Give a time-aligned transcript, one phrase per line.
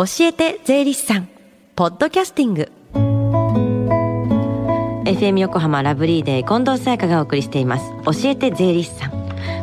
[0.00, 1.28] 教えて税理士さん。
[1.76, 2.72] ポッドキャスティング。
[5.04, 7.84] FM 横浜ラブリーデー近藤沙耶香がお送りしています。
[8.06, 9.19] 教えて税理士さん。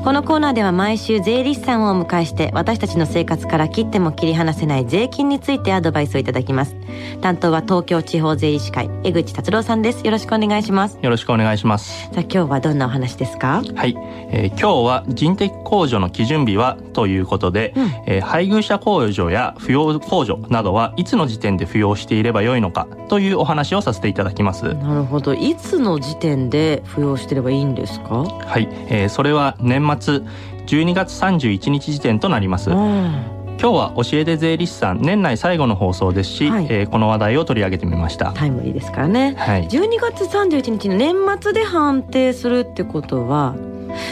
[0.07, 6.77] このコーナーでは毎週税理士さんをお迎えして私たちの生活から切っても切り離せない税金についてアドバイスをいただきます。
[7.20, 10.05] 担当は東京地方税理士会江口達郎さんです。
[10.05, 10.98] よろしくお願いします。
[11.02, 12.05] よろしくお願いします。
[12.05, 13.62] さあ今日はどんなお話ですか？
[13.75, 13.98] はい、
[14.31, 17.91] えー今日は人的控除の基準日はということで、うん。
[18.05, 25.34] えー配偶者控除や扶養控除などはいつの時点で扶養していればよいのかというお話をさせていただきます、なるほど。
[25.34, 28.23] いつの時点で扶養してればいいんですか？
[28.23, 32.71] はい、えーそれは年末12月31日時点となります。
[33.59, 36.67] 今日は教えて税理士さん年内最後の放送ですし、はい。
[36.70, 38.31] えーこの話題を取り上げてみました。
[38.33, 39.33] タイムリーですからね。
[39.37, 39.67] はい。
[39.67, 43.55] 12月31日の年末で判定するってことは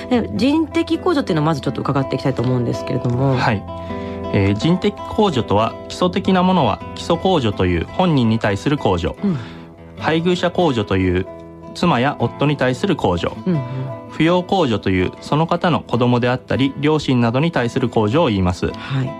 [0.09, 3.63] え人的控除っていうのはまずちょっと伺っていきたいと思うんですけれども、はい、
[4.33, 9.15] えー人的控除とは基礎的なものは基礎控除という本人に対する控除。
[9.23, 9.37] うん。
[9.99, 11.27] 配偶者控除という
[11.75, 13.37] 妻や夫に対する控除。
[13.45, 18.67] うんうん扶養控除というその方の子供であったり両親などに対する控除を言います。
[18.71, 19.11] はい。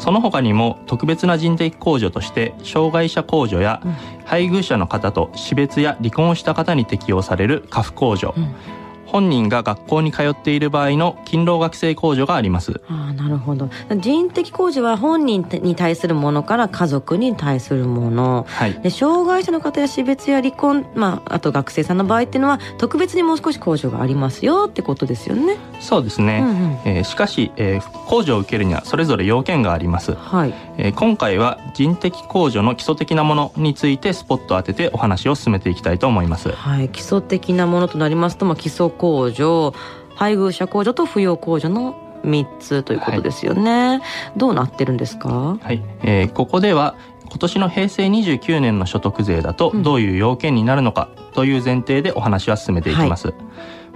[0.00, 3.92] その他にも特別な人的控除として障害者控除やうん。
[4.24, 8.34] 配偶者の方と死別や離婚をした方に適用される家父控除。
[8.36, 8.79] うん
[9.10, 12.80] 本人が学校に通っている場合の勤労学生控除があります。
[12.88, 13.68] ああなるほど。
[13.96, 18.46] 人的控除は本人に対するものから家族に対するもの。
[18.48, 18.80] はい。
[18.80, 25.56] で障害者の方や死別や離婚、まあ、あと学生さんの場合っていうのは特別にもう少し控除がありますよってことですよね。
[25.80, 26.78] そうですね、うんうん。
[26.84, 30.14] えーしかし、えー控除を受けるにはそれぞれ要件があります。
[30.14, 36.50] はい、えー今回は人的控除の基礎的なものについてスポットを当ててお話を進めていきたいと思います。
[36.50, 39.72] はい、基礎的なものとなりますと、まあ、基礎控除
[40.14, 44.02] 配偶者控除と扶養控除の3つということですよね、
[44.36, 45.56] どうなってるんですか？
[45.58, 46.94] はい、えーここでは
[47.30, 49.82] 今年の平成29年の所得税だとうん。
[49.82, 53.32] どういう要件になるのかという前提でお話は進めていきます、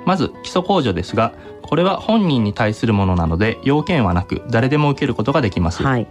[0.07, 6.07] まず基礎控除ですがこれは本人に対するものなので要件はなく誰でも受けることができます、はい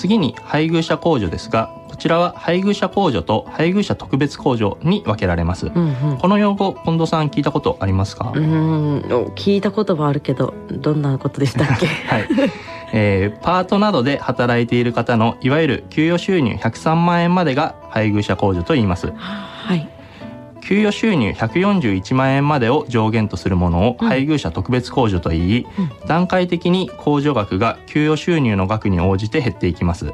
[0.00, 6.18] 次に配偶者控除ですがこちらは配偶者控除と配偶者特別控除に分けられます、うんうん。
[6.18, 11.86] この用語近藤さん聞いたことありますか、うーんお聞いたことはあるけどどんなことでしたっけ？
[12.08, 12.28] はい、
[12.94, 19.12] えーパートなどで働いている方のいわゆる給与収入103万円までが配偶者控除と言います。
[19.16, 19.86] はい
[20.60, 24.08] 給与収入141万円までを上限とするものをうん。
[24.08, 25.90] 配偶者特別控除と言い、うん。
[26.06, 30.12] 段階的に控除額が給与収入の額に応じて減っていきます。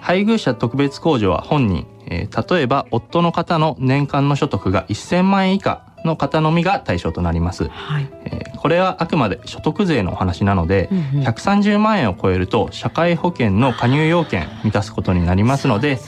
[0.00, 11.26] 配偶者特別控除は本人、えー例えば夫の方の年間の所得が1000万円以下の方のみが対象となります、はい、えーこれはあくまで所得税のお話なので、うんうん。
[11.26, 15.98] 130万円を超えると社会保険の加入要件満たすことになりますので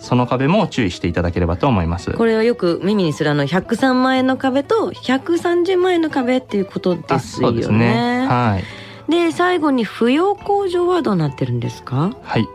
[0.00, 2.12] その壁も注意していただければと思います。
[2.12, 7.56] これはよく耳にするあの103万円の壁と130万円の壁っていうことであすよね。
[7.58, 8.26] ですね。
[8.26, 9.10] はい。
[9.10, 12.16] で最後に扶養控除はどうなってるんですか？
[12.22, 12.48] はい。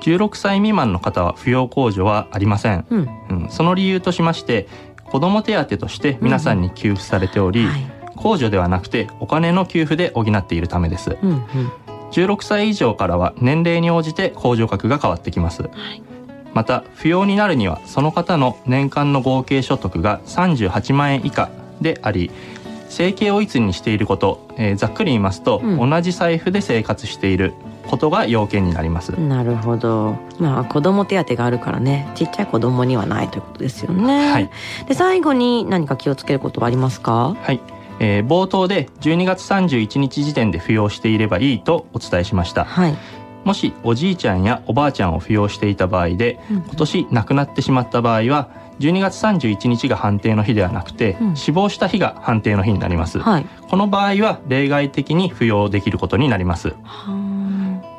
[0.00, 4.66] 16歳未満の方は扶養控除はありません、うん、うん、その理由としまして
[5.04, 11.18] 子ども手当として皆さんに給付されており、はい、控除ではなくてお金の給付で補っているためです。
[11.22, 11.40] うんうん、
[12.12, 15.66] 16歳以上からは年齢に応じて控除額が変わってきます、い
[16.54, 21.50] また扶養になるにはその方の年間の合計所得が38万円以下
[21.80, 22.30] であり
[22.88, 27.52] 生計をいつにしていること、えーざっくり言いますと、うん同じ財布で生活している
[27.86, 30.16] ことが要件になります、なるほど。
[30.38, 34.30] まあ子供手当があるからね、ちっちゃい子供にはないということですよね。
[34.32, 34.50] はい。
[34.86, 37.36] で最後に何か気をつけることはありますか？
[37.40, 37.60] はい、
[38.00, 42.96] えー冒頭で12月31日時点で扶養していればいいとお伝えしましたはい。
[43.44, 46.56] もしおじいちゃんやおばあちゃんを扶養していた場合でうん。
[46.58, 51.36] 今年亡くなってしまった場合は12月31日が判定の日ではなくて、うん。
[51.36, 53.46] 死亡した日が判定の日になります、はい。
[53.68, 56.74] この場合は例外的に扶養できることになります。
[56.82, 57.29] は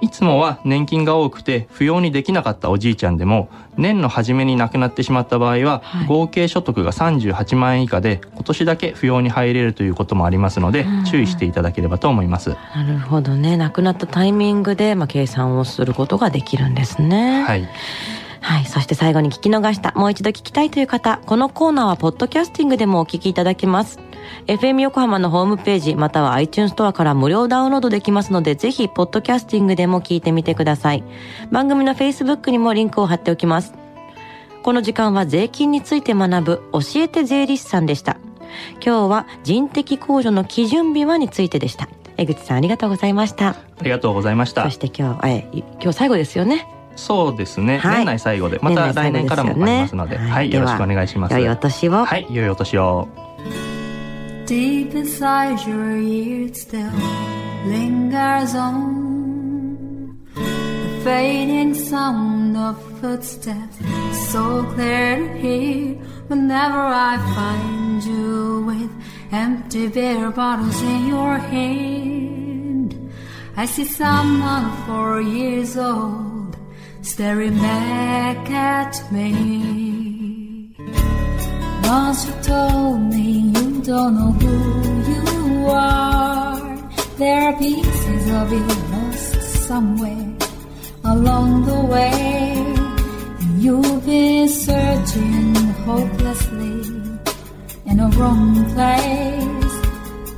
[0.01, 13.57] いつもは年金が多くて扶養にできなかったおじいちゃんでも年の初めに亡くなってしまった場合は、はい合計所得が38万円以下で今年だけ扶養に入れるということもありますので、うん注意していただければと思います、なるほどね。
[13.57, 17.43] 亡くなったタイミングでまあ計算をすることができるんですね。
[17.43, 17.67] はい
[18.41, 18.65] はい。
[18.65, 23.99] そして最後に聞き逃した、もう一度聞きたいという方、このコーナーはポッドキャスティングでもお聞きいただけます。
[24.47, 31.03] FM 横浜のホームページ、または iTunes ストアから無料ダウンロードできますので、ぜひ、ポッドキャスティングでも聞いてみてください。
[31.51, 33.73] 番組の Facebook にもリンクを貼っておきます。
[34.63, 38.17] この時間は税金について学ぶ、教えて税理士さんでした。
[38.83, 41.87] 今日は人的控除の基準日はについてでした。
[42.17, 53.07] 江口さんありがとうございましたありがとうございましたそして今日え今日最後ですよねそうですね、はい年内最後でまた来年からもありますのでねはい、よろしくお願いします良いお年を、はい良いお年を
[54.45, 56.89] Deep inside your ears still
[57.65, 63.77] lingers on the fading sound of footsteps,
[64.31, 65.95] so clear to hear
[66.27, 68.91] whenever I find you with
[69.31, 73.11] empty beer bottles in your hand.
[73.55, 76.30] I see someone four years old
[77.01, 80.75] staring back at me.
[81.83, 84.55] Once you told me you don't know who
[85.11, 86.61] you are.
[87.17, 90.27] There are pieces of you lost somewhere
[91.03, 92.53] along the way.
[93.41, 95.55] And you've been searching
[95.85, 96.81] hopelessly
[97.85, 99.75] in a wrong place.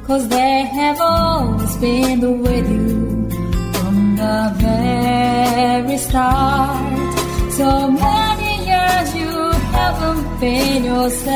[0.08, 3.30] Cause they have always been with you
[3.74, 5.03] from the very
[6.14, 7.14] start.
[7.60, 9.34] So many years you
[9.78, 11.34] haven't been yourself.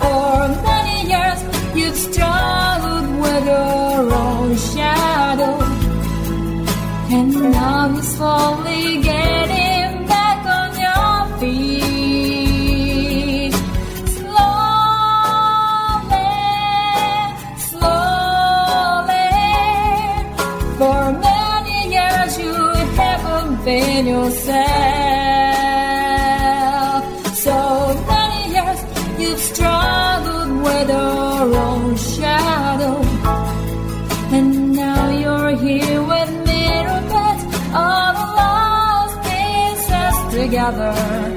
[0.00, 1.40] For many years
[1.76, 5.56] you've struggled with your own shadow.
[7.16, 9.71] And now you're slowly getting
[26.42, 27.36] yourself.
[27.46, 27.58] So
[28.12, 28.80] many years
[29.20, 32.96] you've struggled with your own shadow.
[34.36, 37.42] And now you're here with me, mirrors,
[37.74, 41.31] all the lost pieces together.